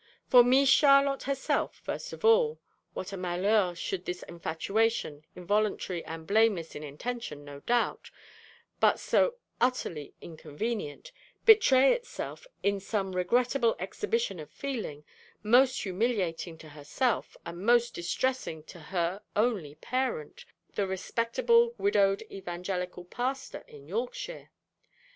[0.31, 2.59] For 'Mees Charlotte' herself, first of all
[2.95, 8.09] what a 'malheur' should this 'infatuation,' involuntary and blameless in intention, no doubt,
[8.79, 11.11] but so utterly inconvenient,
[11.45, 15.03] betray itself in some regrettable exhibition of feeling,
[15.43, 23.05] most humiliating to herself, and most distressing to her only parent, the respectable widowed evangelical
[23.05, 24.49] Pastor in Yorkshire!